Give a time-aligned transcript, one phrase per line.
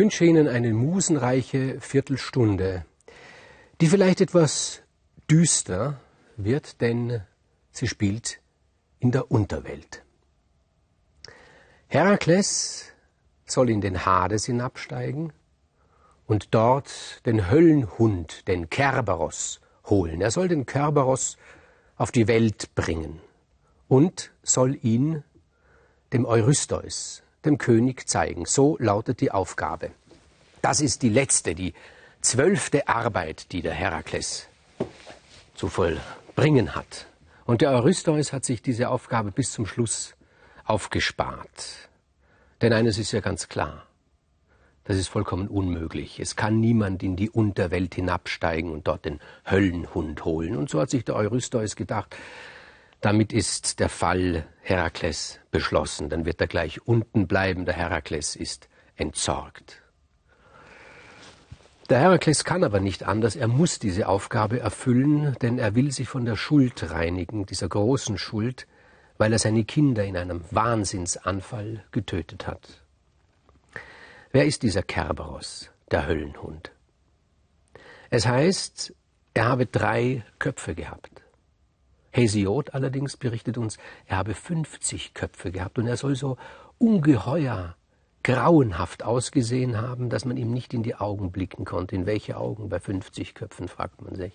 [0.00, 2.86] Ich wünsche Ihnen eine musenreiche Viertelstunde,
[3.82, 4.80] die vielleicht etwas
[5.30, 6.00] düster
[6.38, 7.20] wird, denn
[7.70, 8.40] sie spielt
[8.98, 10.02] in der Unterwelt.
[11.86, 12.94] Herakles
[13.44, 15.34] soll in den Hades hinabsteigen
[16.26, 20.22] und dort den Höllenhund, den Kerberos, holen.
[20.22, 21.36] Er soll den Kerberos
[21.96, 23.20] auf die Welt bringen
[23.86, 25.24] und soll ihn
[26.14, 28.46] dem Eurystheus, dem König zeigen.
[28.46, 29.90] So lautet die Aufgabe.
[30.62, 31.74] Das ist die letzte, die
[32.20, 34.46] zwölfte Arbeit, die der Herakles
[35.54, 37.06] zu vollbringen hat.
[37.46, 40.14] Und der Eurystheus hat sich diese Aufgabe bis zum Schluss
[40.64, 41.88] aufgespart.
[42.62, 43.86] Denn eines ist ja ganz klar.
[44.84, 46.20] Das ist vollkommen unmöglich.
[46.20, 50.56] Es kann niemand in die Unterwelt hinabsteigen und dort den Höllenhund holen.
[50.56, 52.16] Und so hat sich der Eurystheus gedacht,
[53.00, 56.10] damit ist der Fall Herakles beschlossen.
[56.10, 57.64] Dann wird er gleich unten bleiben.
[57.64, 59.82] Der Herakles ist entsorgt.
[61.88, 63.34] Der Herakles kann aber nicht anders.
[63.34, 68.16] Er muss diese Aufgabe erfüllen, denn er will sich von der Schuld reinigen, dieser großen
[68.16, 68.68] Schuld,
[69.18, 72.82] weil er seine Kinder in einem Wahnsinnsanfall getötet hat.
[74.30, 76.70] Wer ist dieser Kerberos, der Höllenhund?
[78.08, 78.94] Es heißt,
[79.34, 81.19] er habe drei Köpfe gehabt.
[82.10, 86.36] Hesiod allerdings berichtet uns, er habe 50 Köpfe gehabt und er soll so
[86.78, 87.76] ungeheuer
[88.22, 91.94] grauenhaft ausgesehen haben, dass man ihm nicht in die Augen blicken konnte.
[91.94, 92.68] In welche Augen?
[92.68, 94.32] Bei 50 Köpfen fragt man sich.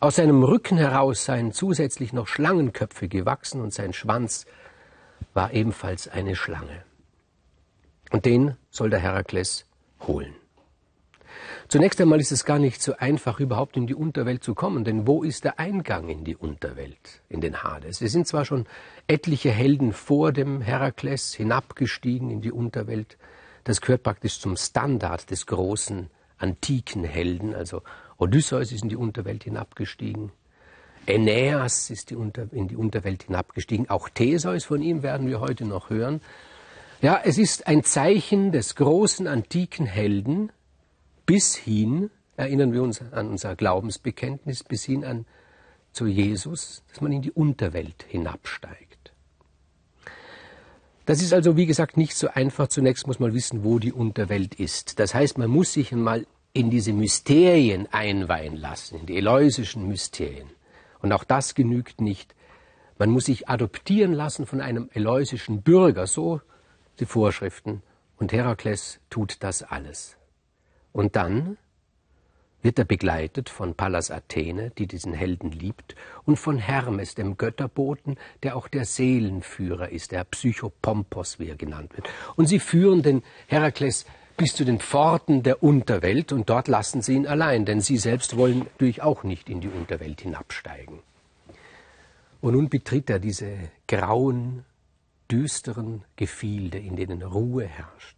[0.00, 4.46] Aus seinem Rücken heraus seien zusätzlich noch Schlangenköpfe gewachsen und sein Schwanz
[5.34, 6.84] war ebenfalls eine Schlange.
[8.12, 9.66] Und den soll der Herakles
[10.06, 10.34] holen.
[11.68, 15.06] Zunächst einmal ist es gar nicht so einfach, überhaupt in die Unterwelt zu kommen, denn
[15.06, 18.00] wo ist der Eingang in die Unterwelt, in den Hades?
[18.00, 18.66] Es sind zwar schon
[19.06, 23.16] etliche Helden vor dem Herakles hinabgestiegen in die Unterwelt,
[23.64, 26.08] das gehört praktisch zum Standard des großen
[26.38, 27.82] antiken Helden, also
[28.18, 30.30] Odysseus ist in die Unterwelt hinabgestiegen,
[31.08, 36.20] Aeneas ist in die Unterwelt hinabgestiegen, auch Theseus, von ihm werden wir heute noch hören.
[37.02, 40.50] Ja, es ist ein Zeichen des großen antiken Helden,
[41.26, 45.26] bis hin, erinnern wir uns an unser Glaubensbekenntnis, bis hin an
[45.92, 49.12] zu Jesus, dass man in die Unterwelt hinabsteigt.
[51.06, 52.68] Das ist also, wie gesagt, nicht so einfach.
[52.68, 54.98] Zunächst muss man wissen, wo die Unterwelt ist.
[54.98, 60.48] Das heißt, man muss sich einmal in diese Mysterien einweihen lassen, in die eleusischen Mysterien.
[61.00, 62.34] Und auch das genügt nicht.
[62.98, 66.40] Man muss sich adoptieren lassen von einem eleusischen Bürger, so
[66.98, 67.82] die Vorschriften.
[68.16, 70.16] Und Herakles tut das alles.
[70.96, 71.58] Und dann
[72.62, 78.16] wird er begleitet von Pallas Athene, die diesen Helden liebt, und von Hermes, dem Götterboten,
[78.42, 82.08] der auch der Seelenführer ist, der Psychopompos, wie er genannt wird.
[82.36, 84.06] Und sie führen den Herakles
[84.38, 88.38] bis zu den Pforten der Unterwelt und dort lassen sie ihn allein, denn sie selbst
[88.38, 91.00] wollen natürlich auch nicht in die Unterwelt hinabsteigen.
[92.40, 93.54] Und nun betritt er diese
[93.86, 94.64] grauen,
[95.30, 98.15] düsteren Gefilde, in denen Ruhe herrscht.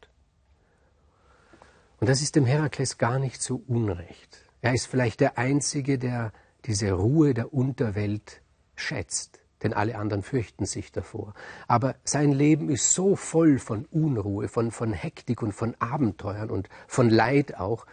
[2.01, 4.39] Und das ist dem Herakles gar nicht so unrecht.
[4.61, 6.33] Er ist vielleicht der Einzige, der
[6.65, 8.41] diese Ruhe der Unterwelt
[8.77, 11.35] schätzt, denn alle anderen fürchten sich davor.
[11.67, 16.69] Aber sein Leben ist so voll von Unruhe, von, von Hektik und von Abenteuern und
[16.87, 17.87] von Leid auch,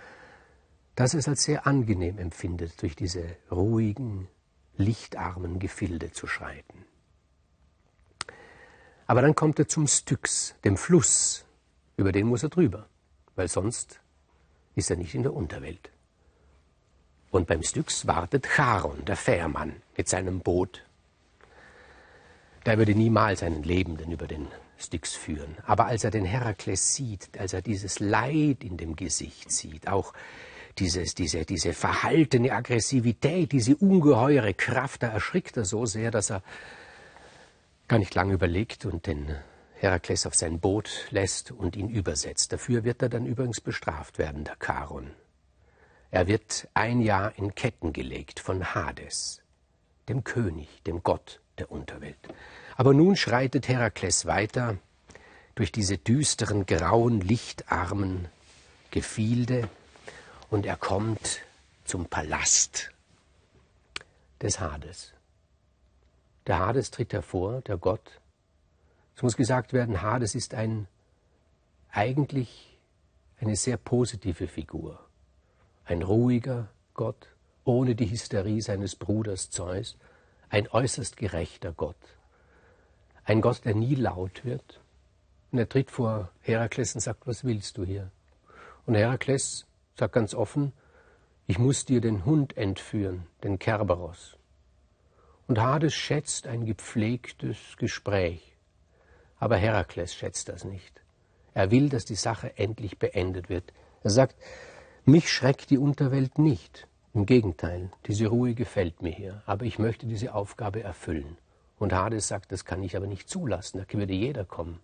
[0.95, 4.27] dass er es als sehr angenehm empfindet, durch diese ruhigen,
[4.77, 6.85] lichtarmen Gefilde zu schreiten.
[9.07, 11.45] Aber dann kommt er zum Styx, dem Fluss,
[11.97, 12.87] über den muss er drüber
[13.35, 13.99] weil sonst
[14.75, 15.89] ist er nicht in der Unterwelt.
[17.31, 20.83] Und beim Styx wartet Charon, der Fährmann, mit seinem Boot.
[22.65, 25.57] Der würde niemals einen Lebenden über den Styx führen.
[25.65, 30.13] Aber als er den Herakles sieht, als er dieses Leid in dem Gesicht sieht, auch
[30.77, 36.41] dieses, diese, diese verhaltene Aggressivität, diese ungeheure Kraft, da erschrickt er so sehr, dass er
[37.87, 39.35] gar nicht lange überlegt und den
[39.75, 42.53] Herakles auf sein Boot lässt und ihn übersetzt.
[42.53, 45.11] Dafür wird er dann übrigens bestraft werden, der Charon.
[46.11, 49.41] Er wird ein Jahr in Ketten gelegt von Hades,
[50.07, 52.17] dem König, dem Gott der Unterwelt.
[52.77, 54.77] Aber nun schreitet Herakles weiter
[55.55, 58.27] durch diese düsteren, grauen, lichtarmen
[58.91, 59.69] Gefilde
[60.49, 61.41] und er kommt
[61.83, 62.91] zum Palast
[64.41, 65.11] des Hades.
[66.47, 68.21] Der Hades tritt hervor, der Gott,
[69.15, 70.87] es muss gesagt werden, Hades ist ein
[71.91, 72.77] eigentlich
[73.39, 74.99] eine sehr positive Figur.
[75.85, 77.29] Ein ruhiger Gott,
[77.63, 79.97] ohne die Hysterie seines Bruders Zeus,
[80.49, 81.95] ein äußerst gerechter Gott.
[83.23, 84.81] Ein Gott, der nie laut wird.
[85.51, 88.11] Und er tritt vor Herakles und sagt, was willst du hier?
[88.85, 89.65] Und Herakles
[89.97, 90.73] sagt ganz offen,
[91.47, 94.37] ich muss dir den Hund entführen, den Kerberos.
[95.47, 98.54] Und Hades schätzt ein gepflegtes Gespräch.
[99.39, 101.01] Aber Herakles schätzt das nicht.
[101.53, 103.71] Er will, dass die Sache endlich beendet wird.
[104.03, 104.35] Er sagt,
[105.05, 106.87] mich schreckt die Unterwelt nicht.
[107.13, 111.37] Im Gegenteil, diese Ruhe gefällt mir hier, aber ich möchte diese Aufgabe erfüllen.
[111.79, 114.79] Und Hades sagt, das kann ich aber nicht zulassen, da würde jeder kommen.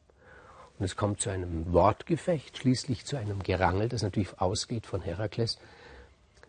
[0.80, 5.60] Und es kommt zu einem Wortgefecht, schließlich zu einem Gerangel, das natürlich ausgeht von Herakles.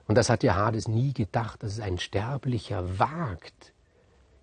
[0.06, 3.71] Und das hat ja Hades nie gedacht, dass es ein Sterblicher wagt,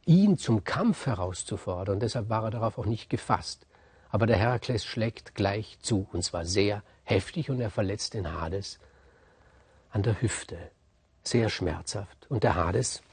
[0.10, 2.00] ihn zum Kampf herauszufordern.
[2.00, 3.68] Deshalb war er darauf auch nicht gefasst.
[4.10, 8.80] Aber der Herakles schlägt gleich zu, und zwar sehr heftig, und er verletzt den Hades
[9.92, 10.58] an der Hüfte.
[11.24, 12.26] Sehr schmerzhaft.
[12.28, 13.04] Und der Hades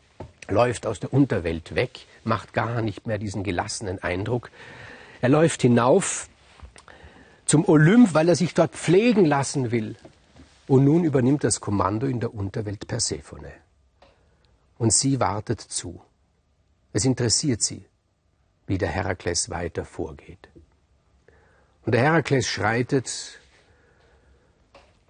[0.49, 4.51] läuft aus der Unterwelt weg, macht gar nicht mehr diesen gelassenen Eindruck.
[5.21, 6.31] Er läuft hinauf
[7.45, 9.97] zum Olymp, weil er sich dort pflegen lassen will.
[10.67, 13.53] Und nun übernimmt das Kommando in der Unterwelt Persephone.
[14.79, 16.01] Und sie wartet zu.
[16.97, 17.85] Es interessiert sie,
[18.67, 20.49] wie der Herakles weiter vorgeht.
[21.85, 23.39] Und der Herakles schreitet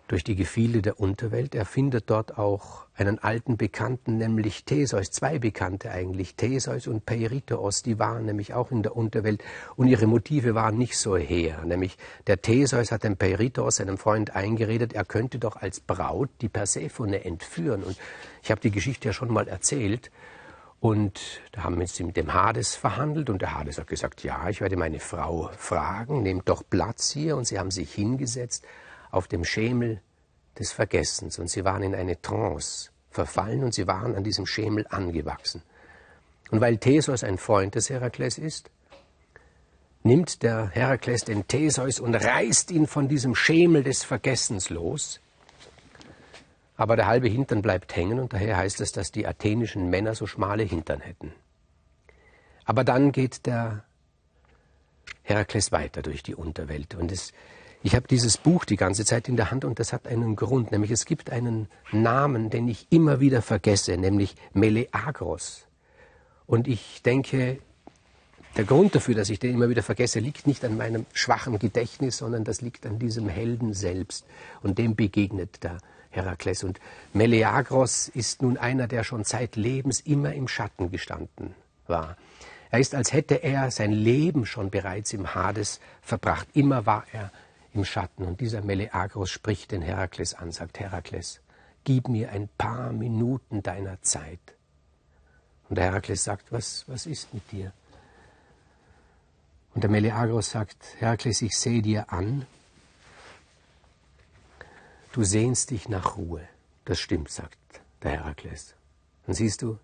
[0.09, 1.55] durch die Gefilde der Unterwelt.
[1.55, 7.85] Er findet dort auch einen alten Bekannten, nämlich Theseus, zwei Bekannte eigentlich, Theseus und Peirithos,
[7.85, 9.45] die waren nämlich auch in der Unterwelt
[9.77, 11.65] und ihre Motive waren nicht so hehr.
[11.65, 16.49] Nämlich der Theseus hat dem Peirithos, seinem Freund, eingeredet, er könnte doch als Braut die
[16.49, 17.85] Persephone entführen.
[17.85, 17.97] Und
[18.43, 20.11] ich habe die Geschichte ja schon mal erzählt.
[20.87, 24.61] Und da haben sie mit dem Hades verhandelt und der Hades hat gesagt, ja, ich
[24.61, 27.37] werde meine Frau fragen, nehmt doch Platz hier.
[27.37, 28.65] Und sie haben sich hingesetzt
[29.11, 30.01] auf dem Schemel
[30.57, 34.87] des Vergessens und sie waren in eine Trance verfallen und sie waren an diesem Schemel
[34.89, 35.61] angewachsen.
[36.53, 38.71] Und weil Theseus ein Freund des Herakles ist,
[40.05, 45.19] nimmt der Herakles den Theseus und reißt ihn von diesem Schemel des Vergessens los.
[46.77, 50.27] Aber der halbe Hintern bleibt hängen und daher heißt es, dass die athenischen Männer so
[50.27, 51.33] schmale Hintern hätten.
[52.65, 53.85] Aber dann geht der
[55.23, 57.33] Herakles weiter durch die Unterwelt und es
[57.83, 60.73] ich habe dieses Buch die ganze Zeit in der Hand und das hat einen Grund,
[60.73, 65.69] nämlich es gibt einen Namen, den ich immer wieder vergesse, nämlich Meleagros.
[66.47, 67.61] Und ich denke,
[68.57, 72.17] der Grund dafür, dass ich den immer wieder vergesse, liegt nicht an meinem schwachen Gedächtnis,
[72.17, 74.27] sondern das liegt an diesem Helden selbst.
[74.63, 75.79] Und dem begegnet der
[76.17, 76.65] Herakles.
[76.65, 76.81] Und
[77.13, 81.55] Meleagros ist nun einer, der schon zeitlebens immer im Schatten gestanden
[81.87, 82.17] war.
[82.71, 86.49] Er ist, als hätte er sein Leben schon bereits im Hades verbracht.
[86.55, 87.31] Immer war er
[87.73, 88.25] im Schatten.
[88.25, 91.41] Und dieser Meleagros spricht den Herakles an, sagt Herakles,
[91.85, 94.41] gib mir ein paar Minuten deiner Zeit.
[95.69, 97.73] Und der Herakles sagt, was, was ist mit dir?
[99.75, 102.47] Und der Meleagros sagt, Herakles, ich sehe dir an,
[105.17, 106.47] du sehnst dich nach Ruhe.
[106.85, 107.59] Das stimmt, sagt
[108.03, 108.75] der Herakles.
[109.27, 109.79] Und siehst du,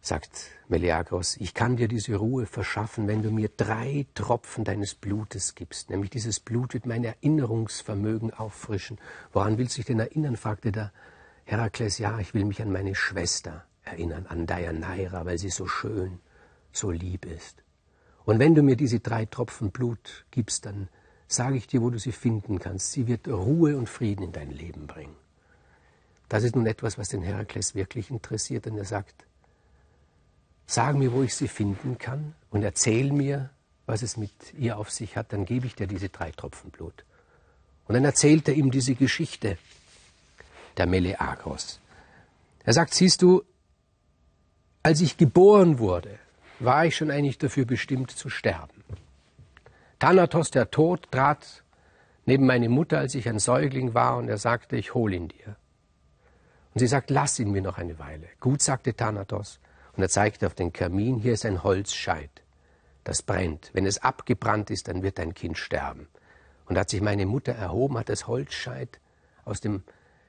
[0.00, 5.54] sagt Meleagros, ich kann dir diese Ruhe verschaffen, wenn du mir drei Tropfen deines Blutes
[5.54, 5.90] gibst.
[5.90, 8.98] Nämlich dieses Blut wird mein Erinnerungsvermögen auffrischen.
[9.32, 10.36] Woran willst du dich denn erinnern?
[10.38, 10.92] fragte der
[11.44, 11.98] Herakles.
[11.98, 16.20] Ja, ich will mich an meine Schwester erinnern, an Deianeira, weil sie so schön,
[16.72, 17.62] so lieb ist.
[18.24, 20.88] Und wenn du mir diese drei Tropfen Blut gibst, dann
[21.28, 22.92] sage ich dir, wo du sie finden kannst.
[22.92, 25.16] Sie wird Ruhe und Frieden in dein Leben bringen.
[26.28, 29.26] Das ist nun etwas, was den Herakles wirklich interessiert, denn er sagt,
[30.66, 33.50] Sag mir, wo ich sie finden kann und erzähl mir,
[33.86, 37.04] was es mit ihr auf sich hat, dann gebe ich dir diese drei Tropfen Blut.
[37.86, 39.58] Und dann erzählt er ihm diese Geschichte,
[40.76, 41.78] der Meleagros.
[42.64, 43.44] Er sagt, siehst du,
[44.82, 46.18] als ich geboren wurde,
[46.58, 48.75] war ich schon eigentlich dafür bestimmt zu sterben.
[49.98, 51.64] Thanatos, der Tod, trat
[52.26, 55.56] neben meine Mutter, als ich ein Säugling war, und er sagte, ich hol ihn dir.
[56.74, 58.28] Und sie sagt, lass ihn mir noch eine Weile.
[58.40, 59.60] Gut, sagte Thanatos,
[59.96, 62.42] und er zeigte auf den Kamin, hier ist ein Holzscheit.
[63.04, 63.70] Das brennt.
[63.72, 66.08] Wenn es abgebrannt ist, dann wird dein Kind sterben.
[66.66, 69.00] Und hat sich meine Mutter erhoben, hat das Holzscheit
[69.44, 69.84] aus dem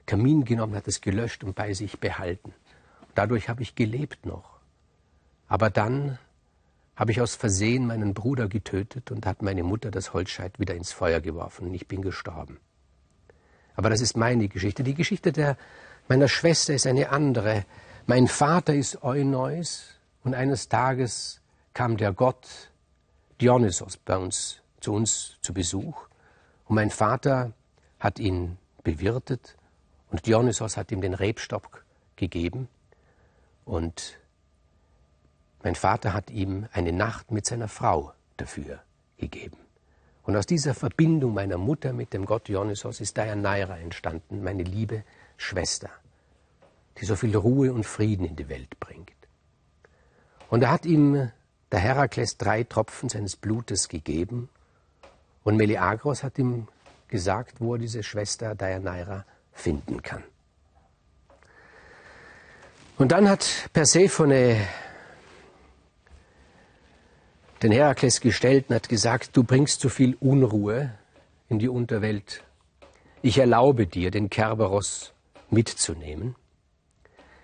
[0.06, 2.54] Kamin genommen, hat es gelöscht und bei sich behalten.
[3.02, 4.60] Und dadurch habe ich gelebt noch.
[5.48, 6.20] Aber dann
[6.98, 10.92] habe ich aus Versehen meinen Bruder getötet und hat meine Mutter das Holzscheit wieder ins
[10.92, 12.60] Feuer geworfen und ich bin gestorben.
[13.76, 14.84] Aber das ist meine Geschichte.
[14.84, 15.58] Die Geschichte der,
[16.08, 17.66] meiner Schwester ist eine andere.
[18.08, 21.40] Mein Vater ist Euneus und eines Tages
[21.76, 22.72] kam der Gott
[23.40, 26.08] Dionysos bei uns zu uns zu Besuch
[26.66, 27.54] und mein Vater
[28.00, 29.56] hat ihn bewirtet
[30.10, 31.86] und Dionysos hat ihm den Rebstock
[32.16, 32.68] gegeben
[33.66, 34.18] und
[35.68, 38.80] mein Vater hat ihm eine Nacht mit seiner Frau dafür
[39.18, 39.58] gegeben.
[40.24, 45.04] Und aus dieser Verbindung meiner Mutter mit dem Gott Dionysos ist Deianeira entstanden, meine liebe
[45.36, 45.90] Schwester,
[47.02, 49.12] die so viel Ruhe und Frieden in die Welt bringt.
[50.50, 51.34] Und er hat ihm
[51.70, 54.48] der Herakles drei Tropfen seines Blutes gegeben
[55.44, 56.70] und Meleagros hat ihm
[57.10, 60.24] gesagt, wo er diese Schwester Deianeira finden kann.
[62.98, 64.66] Und dann hat Persephone
[67.62, 70.94] den Herakles gestellt und hat gesagt, du bringst zu viel Unruhe
[71.50, 72.44] in die Unterwelt.
[73.22, 75.14] Ich erlaube dir, den Kerberos
[75.50, 76.36] mitzunehmen.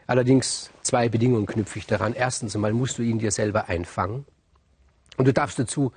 [0.05, 2.13] Allerdings zwei Bedingungen knüpfe ich daran.
[2.13, 4.25] Erstens einmal musst du ihn dir selber einfangen.
[5.17, 5.91] Und du darfst dazu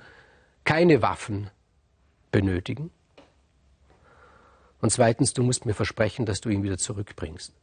[0.63, 1.49] keine Waffen
[2.31, 2.91] benötigen.
[4.79, 7.53] Und zweitens, du musst mir versprechen, dass du ihn wieder zurückbringst.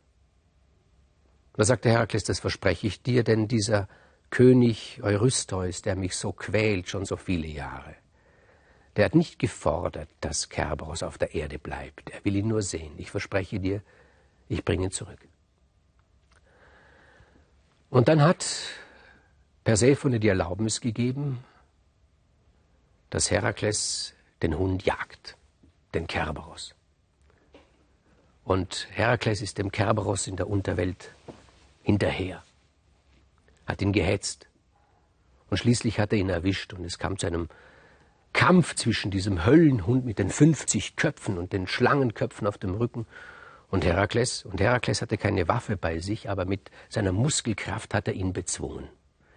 [1.56, 3.88] Da sagt der Herakles, das verspreche ich dir, denn dieser
[4.34, 7.94] König Eurystheus, der mich so quält schon so viele Jahre,
[8.96, 12.10] der hat nicht gefordert, dass Kerberos auf der Erde bleibt.
[12.10, 12.94] Er will ihn nur sehen.
[12.98, 13.80] Ich verspreche dir,
[14.48, 15.20] ich bringe ihn zurück.
[17.90, 18.44] Und dann hat
[19.62, 21.44] Persephone die Erlaubnis gegeben,
[23.10, 25.36] dass Herakles den Hund jagt,
[25.94, 26.74] den Kerberos.
[28.42, 31.14] Und Herakles ist dem Kerberos in der Unterwelt
[31.84, 32.42] hinterher,
[33.66, 34.48] hat ihn gehetzt.
[35.50, 37.48] Und schließlich hat er ihn erwischt und es kam zu einem
[38.32, 43.06] Kampf zwischen diesem Höllenhund mit den 50 Köpfen und den Schlangenköpfen auf dem Rücken
[43.70, 44.44] und Herakles.
[44.44, 48.88] Und Herakles hatte keine Waffe bei sich, aber mit seiner Muskelkraft hat er ihn bezwungen.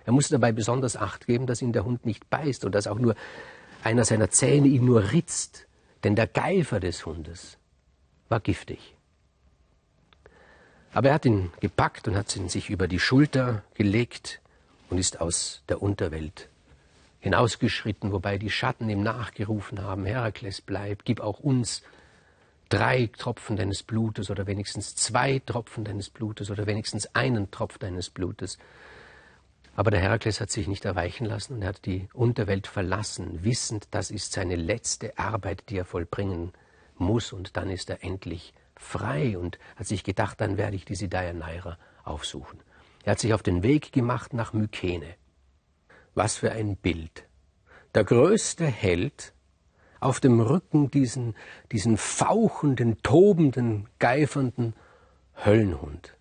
[0.05, 2.97] Er musste dabei besonders Acht geben, dass ihn der Hund nicht beißt und dass auch
[2.97, 3.15] nur
[3.83, 5.67] einer seiner Zähne ihn nur ritzt,
[6.03, 7.57] denn der Geifer des Hundes
[8.29, 8.96] war giftig.
[10.97, 14.41] Aber er hat ihn gepackt und hat ihn sich über die Schulter gelegt
[14.89, 16.49] und ist aus der Unterwelt
[17.19, 21.83] hinausgeschritten, wobei die Schatten ihm nachgerufen haben, Herakles, bleib, gib auch uns
[22.69, 28.09] drei Tropfen deines Blutes oder wenigstens zwei Tropfen deines Blutes oder wenigstens einen Tropf deines
[28.09, 28.57] Blutes.
[29.75, 33.87] Aber der Herakles hat sich nicht erweichen lassen und er hat die Unterwelt verlassen, wissend,
[33.91, 36.53] das ist seine letzte Arbeit, die er vollbringen
[36.95, 41.07] muss und dann ist er endlich frei und hat sich gedacht, dann werde ich diese
[41.07, 42.59] Deianeira aufsuchen.
[43.03, 45.15] Er hat sich auf den Weg gemacht nach Mykene.
[46.13, 47.27] Was für ein Bild.
[47.95, 49.33] Der größte Held
[49.99, 51.35] auf dem Rücken diesen,
[51.71, 54.73] diesen fauchenden, tobenden, geifernden
[55.45, 56.15] Höllenhund.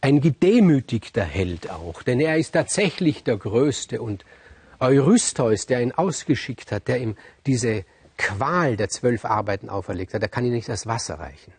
[0.00, 4.24] Ein gedemütigter Held auch, denn er ist tatsächlich der Größte und
[4.78, 7.84] Eurystheus, der ihn ausgeschickt hat, der ihm diese
[8.18, 11.54] Qual der zwölf Arbeiten auferlegt hat, der kann ihm nicht das Wasser reichen.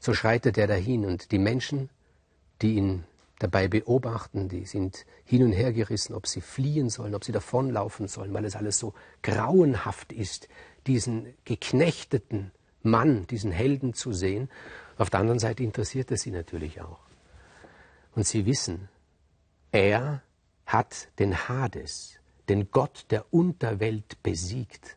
[0.00, 1.90] So schreitet er dahin und die Menschen,
[2.62, 3.04] die ihn
[3.38, 8.08] dabei beobachten, die sind hin und her gerissen, ob sie fliehen sollen, ob sie davonlaufen
[8.08, 10.48] sollen, weil es alles so grauenhaft ist,
[10.86, 12.50] diesen geknechteten
[12.82, 14.50] Mann, diesen Helden zu sehen.
[14.98, 17.00] Auf der anderen Seite interessiert es sie natürlich auch.
[18.14, 18.88] Und sie wissen,
[19.72, 20.22] er
[20.66, 24.96] hat den Hades, den Gott der Unterwelt besiegt.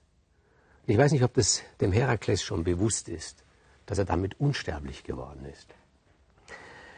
[0.86, 3.44] Ich weiß nicht, ob das dem Herakles schon bewusst ist,
[3.86, 5.74] dass er damit unsterblich geworden ist.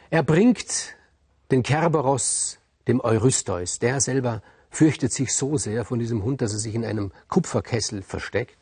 [0.10, 0.96] Er bringt
[1.51, 3.80] den Kerberos dem Eurystheus.
[3.80, 8.01] Der selber fürchtet sich so sehr von diesem Hund, dass er sich in einem Kupferkessel
[8.01, 8.58] versteckt.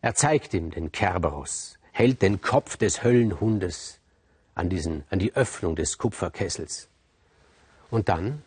[0.00, 4.00] Er zeigt ihm den Kerberos, hält den Kopf des Höllenhundes
[4.54, 6.88] an, diesen, an die Öffnung des Kupferkessels.
[7.90, 8.42] Und dann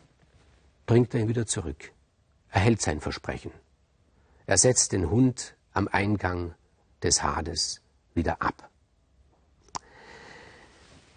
[0.85, 1.91] bringt er ihn wieder zurück.
[2.51, 3.51] Er hält sein Versprechen.
[4.45, 6.55] Er setzt den Hund am Eingang
[7.03, 7.81] des Hades
[8.15, 8.69] wieder ab.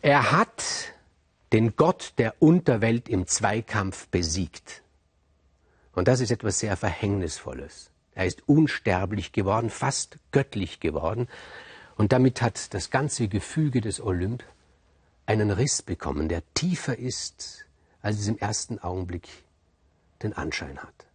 [0.02, 0.62] Er hat
[1.52, 4.82] den Gott der Unterwelt im Zweikampf besiegt.
[5.92, 7.90] Und das ist etwas sehr Verhängnisvolles.
[8.14, 11.28] Er ist unsterblich geworden, fast göttlich geworden.
[11.96, 14.44] Und damit hat das ganze Gefüge des Olymp
[15.26, 17.66] einen Riss bekommen, der tiefer ist,
[18.02, 19.28] als es im ersten Augenblick
[20.22, 21.06] den Anschein hat.